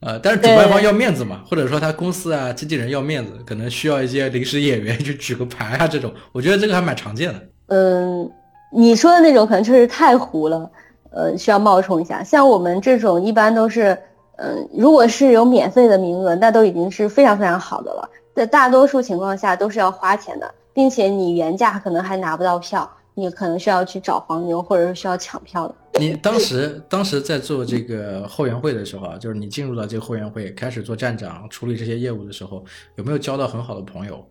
[0.00, 7.40] 呃，但是主办方要面子嘛，或者说他公司啊、经纪人要面子，可能需要一些临时演员去举个牌啊，这种，我觉得这个还蛮常见的。
[7.68, 8.30] 嗯，
[8.70, 10.70] 你说的那种可能确实太糊了，
[11.10, 12.22] 呃，需要冒充一下。
[12.22, 13.98] 像我们这种一般都是，
[14.36, 18.08] 嗯，如果是有免费的名额，那都已经是非常非常好的了。
[18.34, 22.88] 在大多数情况下都是要花钱的，并且你原价可能还拿不到票。
[23.18, 25.74] 你可能需要去找黄牛，或者是需要抢票的。
[25.98, 32.64] 你当时当时在做这个后援会的时候啊，就是你进入到这个后援会，开始做站长，处理这些业务的时候，
[32.96, 34.24] 有没有交到很好的朋友？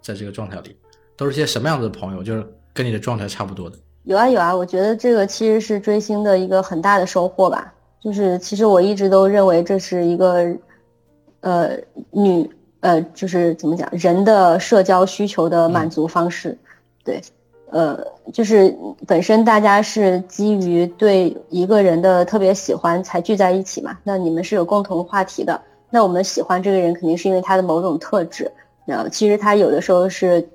[0.00, 0.74] 在这个状态里，
[1.16, 2.22] 都是些什么样子的朋友？
[2.22, 3.76] 就是跟你的状态差不多的。
[4.04, 7.74] 有啊有啊，我觉得这个其实是追星的一个很大的收获吧。
[8.02, 10.56] 就是其实我一直都认为这是一个，
[11.40, 11.76] 呃，
[12.10, 16.56] 女呃，就是怎么讲，人的社交需求的满足方式，
[17.04, 17.20] 对。
[17.72, 23.98] 呃，就是本身大家是基于对一个人的特别喜欢才聚在一起嘛。
[24.04, 25.60] 那你们是有共同话题的。
[25.90, 28.52] 那我们喜欢这个人，肯定是因为他的某种特质。
[28.84, 30.48] 那其实他有的时候是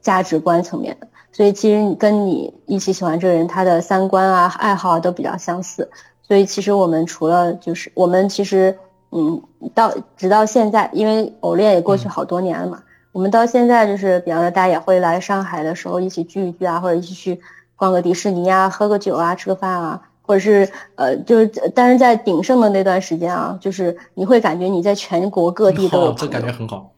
[0.00, 1.06] 价值观层面的。
[1.32, 5.90] 所以其实跟你一起喜欢这个人，他的三观啊、爱好啊都比较相似。
[6.26, 8.78] 所以其实我们除了就是我们其实
[9.10, 9.42] 嗯，
[9.74, 12.82] 到直到现在，因为偶恋也过去好多年了嘛。
[13.18, 17.40] 我们到现在就是，比方说大家也会来上海的时候一起聚一聚啊，或者一起去
[17.74, 26.92] 逛个迪士尼啊，喝个酒啊，吃个饭啊，或者是呃，就是但是在鼎盛的那段时间啊，就是你会感觉你在全国各地都有好，这感觉很好。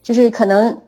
[0.00, 0.80] 就是可能，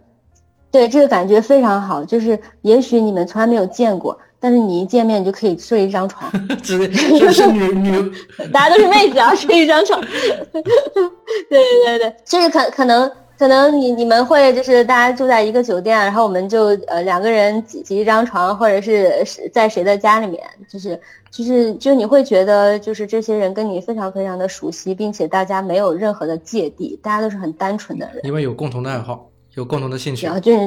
[0.70, 6.30] 对这个感觉非常好，就是也许你们从来没有见过，但是你一见面就可以睡一张床，
[6.62, 8.12] 这这是女女，
[8.54, 10.00] 大家都是妹子啊，睡一张床，
[10.54, 21.00] 对对对对，就是可可能可能你你们会就是大家住在一个酒店，然后我们就呃两个人挤挤一张床，或者是是在谁的家里面，就是
[21.30, 28.20] 就是就你会觉得就是这些人跟你非常非常的熟悉，并且大家没有任何的芥蒂，大家都是很单纯的人。
[28.26, 30.34] 因为有共同的爱好，有共同的兴趣然。
[30.34, 30.58] 后就是，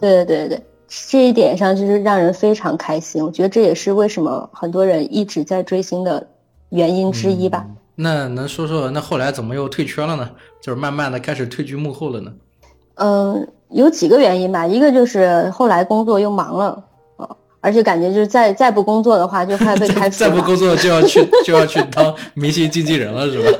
[0.00, 3.24] 对对对对，这一点上就是让人非常开心。
[3.24, 6.26] 我觉得这也是为什么很多人一直在追星的
[6.70, 7.64] 原因之一吧。
[8.00, 10.30] 那能说说那后来怎么又退圈了呢？
[10.60, 12.32] 就是慢慢的开始退居幕后了呢？
[12.96, 16.84] 嗯，有几个原因吧，一个就是后来工作又忙了，
[17.16, 20.28] 呃，而且感觉就是再再不工作的话就快被开除 再。
[20.28, 23.58] 不工作就要去 就要去当明星经纪人了，是吧？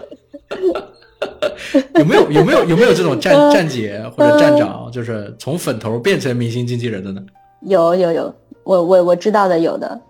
[1.98, 7.20] 有没有有没有有没有这种站站姐或者站长，就是从粉头变成明星经纪人的呢？
[7.62, 8.34] 有有有，
[8.64, 10.00] 我我我知道的有的，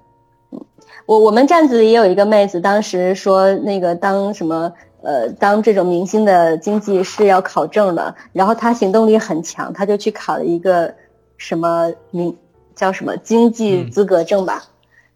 [0.52, 0.60] 嗯，
[1.06, 4.70] 我我们站子里也有一个妹子，当时说那个当什么
[5.02, 10.94] 呃当这种明星的经济是要考证的，然后他行动力很强，他就去考了一个
[11.36, 12.36] 什么名
[12.74, 14.64] 叫什么经济资格证吧，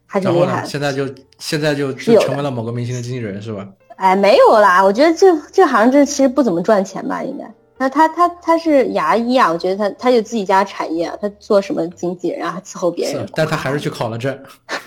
[0.05, 0.63] 还挺厉害。
[0.65, 3.67] 现在就现在就成为了某个明星的经纪人，是吧？
[3.95, 7.45] 哎，没有啦，我觉得这这行这其实不怎么赚钱吧，应该。
[7.77, 13.33] 那他他他是牙医啊，我觉得他他有自己家产业啊，他做什么经纪人啊，伺候别人是，。
[13.35, 14.37] 但他还是去考了证。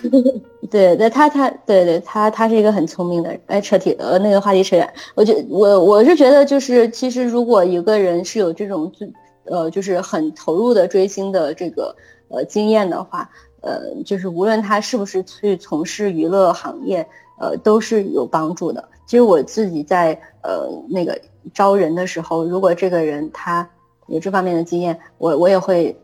[0.71, 3.39] 对那，他他对对他他是一个很聪明的人。
[3.47, 4.91] 哎，扯题呃，那个话题扯远。
[5.15, 9.11] 我觉我我是觉得就是其实如果一个人是有这种最
[9.45, 11.95] 呃就是很投入的追星的这个
[12.29, 13.29] 呃经验的话，
[13.61, 17.07] 呃就是无论他是不是去从事娱乐行业，
[17.39, 18.87] 呃都是有帮助的。
[19.05, 21.19] 其实我自己在呃那个
[21.53, 23.69] 招人的时候，如果这个人他
[24.07, 25.95] 有这方面的经验，我我也会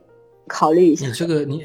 [0.48, 1.64] 考虑一下你，这个你，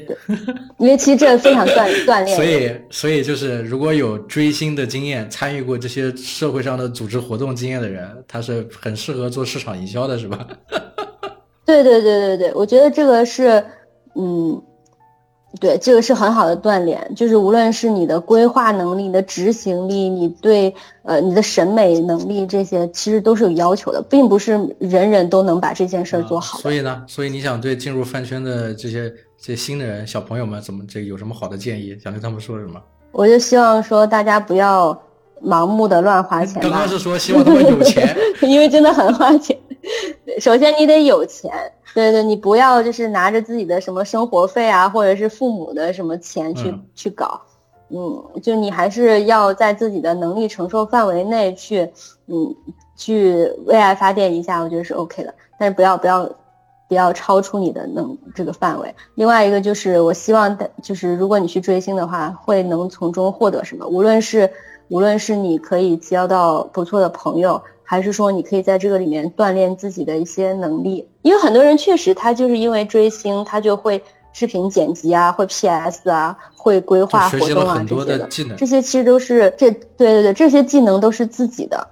[0.77, 2.35] 因为其实这非常锻 锻炼。
[2.35, 10.47] 所以所以就是如果有追星的经验，参与过这些社会上的组织活动经验的人，他是很适合做市场营销的，是吧？
[11.65, 13.63] 对对对对对，我觉得这个是，
[14.15, 14.61] 嗯，
[15.59, 26.61] 对，这个是很好的锻炼，就是无论是你的规划能力、你的执行力、你对呃你的审美能力这些，其实都是有要求的，并不是人人都能把这件事儿做好的。
[26.61, 29.09] 所以呢，所以你想对进入饭圈的这些
[29.39, 31.97] 这些新的人、小朋友们，怎么这有什么好的建议？
[32.03, 32.79] 想对他们说什么？
[33.11, 34.95] 我就希望说大家不要
[35.43, 39.57] 盲目的乱花钱吧刚刚，是说希望他们有钱， 因为真的很花钱。
[40.39, 41.51] 首先你得有钱，
[41.93, 46.85] 对对，你不要就是拿着自己的什么生活费啊，或者是父母的什么钱去、嗯。
[46.95, 47.41] 去搞，
[47.89, 51.91] 嗯，就你还是要在自己的能力承受范围内去，
[52.27, 52.55] 嗯，
[52.95, 56.29] 去为爱发电一下，我觉得是 OK 的，但是不要不要
[56.87, 58.93] 不要超出你的能这个范围。
[59.15, 64.51] 另外一个就是我希望的，就是如果你去追星的话，会能从中获得什么，无论是
[64.89, 73.99] 无论是你可以交到不错的朋友，还是说你可以在这个里面锻炼自己的一些能力，因为很多人确实他就是因为追星，他就会
[74.31, 78.63] 视频剪辑啊，会 PS 啊，会规划活动啊了很多这些的，技能这。
[78.63, 81.87] 些其实都是这对对对，这些技能都是自己的。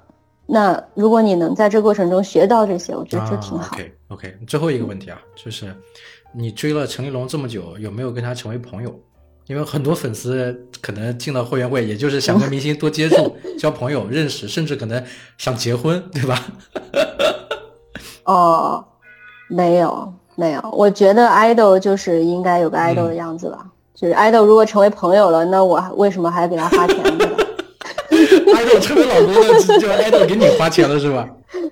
[0.46, 3.66] 那如果你能在这过程中学到这些，我觉得就挺好。
[3.66, 5.74] 啊、OK OK，最后一个问题啊，就是
[6.32, 8.94] 你追了陈立龙这么久，有没有跟他成为朋友？
[9.48, 15.04] 因为很多粉丝可能进了会员会，也就是想跟明星多接触、 交朋友、认识，甚至可能
[15.38, 16.42] 想结婚，对吧？
[18.26, 18.84] 哦，
[19.50, 23.66] 没有没有，我觉得 idol 就是应该有个 idol 嗯的样子吧。
[23.96, 26.98] 就是 idol 如果成为朋友了，那我为什么还要给他花钱？
[28.54, 31.28] 爱豆 成为老公了，就就爱豆给你花钱了是吧？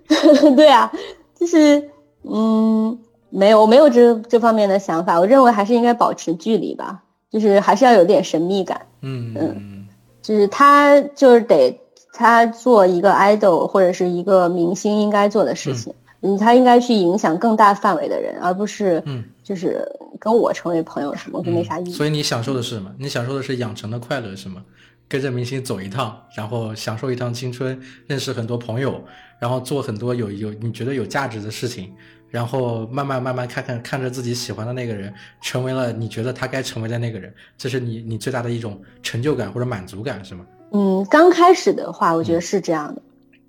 [0.56, 0.92] 对啊，
[1.40, 1.90] 就是
[2.24, 2.98] 嗯，
[3.30, 5.20] 没有，我没有这这方面的想法。
[5.20, 7.04] 我认为还是应该保持距离吧，
[7.36, 8.82] 就是还是要有点神秘感。
[9.02, 9.88] 嗯嗯，
[10.22, 11.78] 就是他就是得
[12.14, 19.86] 他做一个 idol 或者是一个明星应该做的事情，嗯，他应该去影响更大范围的人，而不是嗯就是
[20.18, 21.92] 跟我成为朋友什么，就没啥意义。
[21.92, 22.90] 所以你享受的是什么？
[22.98, 24.64] 你享受的是养成的快乐是吗？
[25.08, 29.00] 跟着明星走一趟，然后享受一趟青春，认识很多朋友，
[29.38, 31.94] 然后做很多有有你觉得有价值的事情，
[32.36, 40.46] 然后慢慢慢慢看看看着自己喜欢的那个人，成为了你觉得他该成为的那个人，这是你你最大的一种成就感或者满足感是吗？
[40.74, 43.02] 嗯，刚开始的话，我觉得是这样的，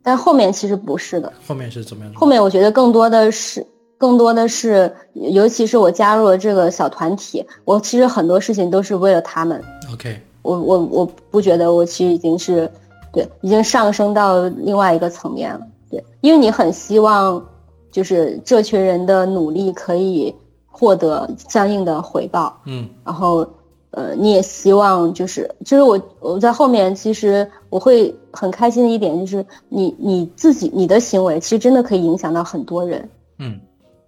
[0.05, 1.33] 但后面其实不是的。
[1.45, 2.21] 后面是怎么样的？
[2.21, 3.67] 后面我觉得更多的是，
[3.99, 9.61] 更多的是，尤其是我加入了这个小团体，我其实很多事情都是为了他们。
[9.93, 12.71] OK，我我我不觉得我其实已经是
[13.13, 15.61] 对，已经上升到另外一个层面了。
[15.91, 17.45] 对，因为你很希望
[17.97, 20.35] 就是这群人的努力可以
[20.67, 22.87] 获得相应的回报，嗯。
[23.03, 23.49] 然后
[23.91, 33.59] 呃，你也希望就是就是我我在后面其实我会很开心的一点就是你你自己你的行为其实真的可以影响到很多人，嗯。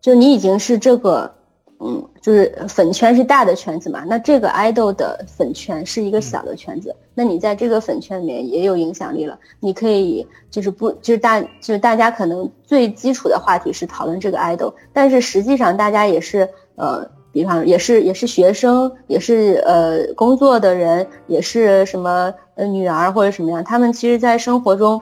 [0.03, 1.32] 就你已经是这个，
[1.81, 25.01] 嗯，就是粉圈是大的圈子嘛，那这个 idol 的粉圈是一个小的圈子，那你在这个粉圈里面也有影响力了，你可以就是不就是大就是大家可能最基础的话题是讨论这个 idol，但是实际上大家也是呃，比方也是也是学生，也是呃工作的人，也是什么呃女儿或者什么样，他们其实在生活中。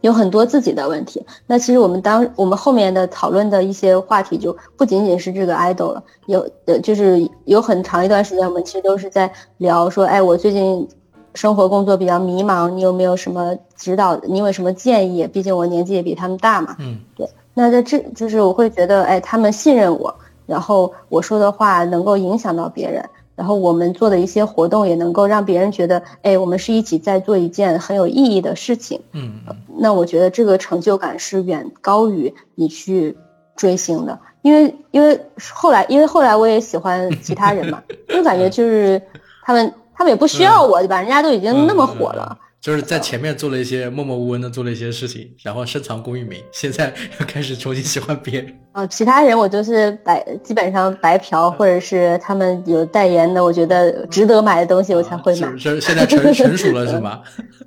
[0.00, 10.86] 有很多自己的问题，那其实我们当我们后面的讨论的一些话题就不仅仅是这个 idol 了，有呃就是有很长一段时间我们其实都是在聊说，哎，我最近
[11.34, 14.16] 生活工作比较迷茫，你有没有什么指导？
[14.28, 15.26] 你有什么建议？
[15.26, 16.76] 毕竟我年纪也比他们大嘛。
[16.78, 20.14] 嗯对那在这就是我会觉得，哎，他们信任我，
[20.46, 23.04] 然后我说的话能够影响到别人，
[23.38, 29.00] 然后我们做的一些活动也能够让别人觉得，哎，我们是一起在做一件很有意义的事情。
[29.12, 33.16] 嗯嗯那我觉得这个成就感是远高于你去
[33.54, 35.20] 追星的，因为因为
[35.54, 37.80] 后来因为后来我也喜欢其他人嘛，
[38.10, 39.00] 就感觉就是
[39.44, 41.00] 他们他们也不需要我，对吧？
[41.00, 42.36] 人家都已经那么火了。
[42.68, 48.54] 就是在前面做了一些默默无闻的做了一些事情，然后深藏功与名，现在又开始重新喜欢别人。
[48.72, 57.22] 啊，其他人我就是白，基本上白嫖，或者是他们有代言的，我觉得值得买的东西我才会买，是是现在成成熟了是吗？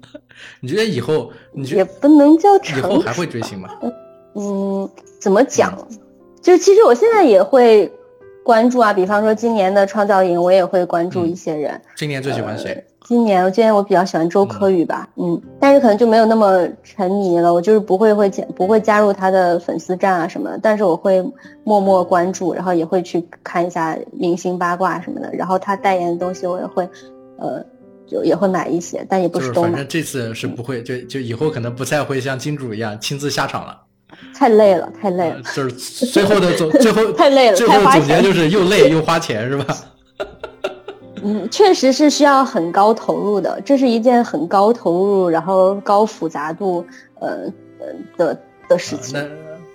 [0.61, 3.69] 你觉得以后你觉也不能叫成熟以后还会追星吗？
[4.35, 4.87] 嗯，
[5.19, 5.75] 怎么讲？
[6.43, 7.91] 就是其实我现在也会
[8.43, 11.81] 关注啊，比方说今年的创造营，我也会关注一些人。
[11.95, 12.85] 今年最喜欢谁？
[13.07, 21.21] 今年我今年我比较喜欢周柯宇吧，嗯，但是可能就没有那么沉迷了，我就是不会会加不会加入他的粉丝站啊什么的，但是我会
[21.63, 26.87] 默默关注，然后也会去看一下明星八卦什么的，然后他代言的东西我也会，
[27.37, 27.63] 呃，
[28.07, 33.77] 就也会买一些，但也不是都买就是反正，这次是不会，就就以后可能不再会像金主一样亲自下场了。
[34.35, 35.71] 太累了，太累了，呃就是
[36.05, 39.75] 最后的总最后 太累了最后总结就是又累 又花钱是吧？
[41.23, 46.85] 嗯，确实是需要很高投入的，这是一件很高投入，然后高复杂度，
[47.19, 49.13] 呃呃的的事情。
[49.19, 49.27] 那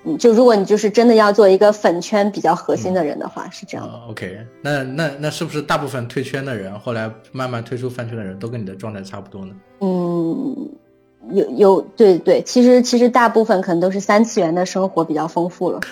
[0.09, 3.93] 嗯，就如果你就是真的要做一个粉圈比较核心的人的话，是这样的。
[3.93, 9.53] 啊 OK，那那那是不是大部分退圈的人，后来慢慢退出饭圈的人都跟你的状态差不多呢？
[9.81, 10.69] 嗯，
[11.31, 15.81] 有有对对，其实其实大部分可能都是三次元的生活比较丰富了。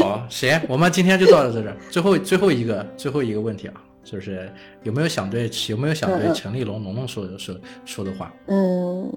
[0.00, 1.76] 好，行，我们今天就到这儿。
[1.90, 4.50] 最后最后一个最后一个问题啊，就是
[4.82, 7.54] 有没有想对有没有想对陈立龙、龙龙说说
[7.84, 8.32] 说的话？
[8.46, 9.10] 嗯，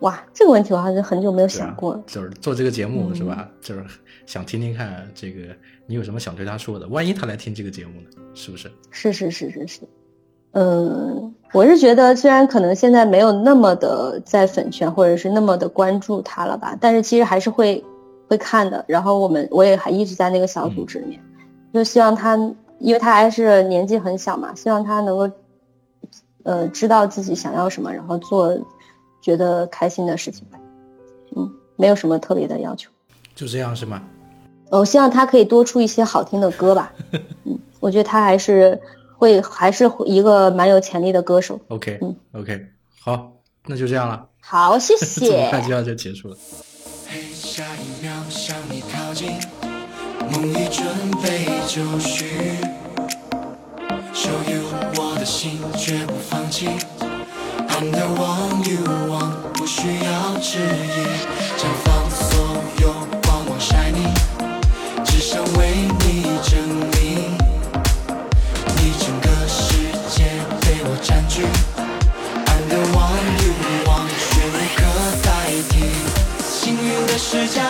[0.00, 3.48] 哇，这个问题我好像很久没有想过了。，就是做这个节目、嗯是吧？
[3.60, 3.84] 就是
[4.26, 5.40] 想听听看这个
[5.86, 8.06] 你有什么想对他说的，万一他来听这个节目呢？
[8.34, 8.70] 是不是？
[8.90, 9.80] 是是是是是，
[10.60, 17.84] 嗯，我是觉得虽然可能现在没有那么的在粉圈或者是那么的关注他了吧，但是其实还是会
[18.26, 18.84] 会看的。
[18.88, 21.20] 然后我们我也还一直在那个小组织里面，
[21.72, 22.36] 就希望他，
[22.80, 25.30] 因为他还是年纪很小嘛，希望他能够
[26.42, 28.58] 呃知道自己想要什么，然后做
[29.22, 30.58] 觉得开心的事情吧。
[31.36, 32.90] 嗯，没有什么特别的要求。
[33.36, 34.02] 就这样是吗？
[34.70, 36.92] 我希望他可以多出一些好听的歌吧。
[37.44, 38.80] 嗯，我觉得他还是
[39.18, 41.60] 会还是一个蛮有潜力的歌手。
[41.68, 42.66] OK 嗯 OK，
[43.00, 43.32] 好，
[43.66, 46.36] 那就这样了， 好，谢 这么就要就结束了。
[47.06, 49.32] 嘿，下一秒向你靠近，
[50.30, 50.86] 梦已准
[51.20, 52.56] 备就绪。
[54.14, 54.62] Show you
[54.96, 56.68] 我的心，绝不放弃。
[57.68, 61.47] I'm the one you want，不需要质疑。
[71.44, 73.52] i'm the one you
[73.86, 74.08] want.
[74.30, 74.80] 却无可
[75.22, 75.28] 代
[75.70, 75.90] 替。
[76.42, 77.62] 幸运的视角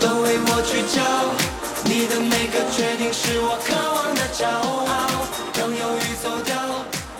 [0.00, 1.02] 都为我聚焦
[1.84, 5.26] 你的每个决定是我渴望的骄傲。
[5.54, 6.54] 当犹豫走掉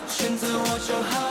[0.08, 1.21] 选择我就好。